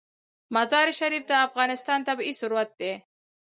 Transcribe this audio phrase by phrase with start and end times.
[0.55, 2.93] مزارشریف د افغانستان طبعي ثروت دی.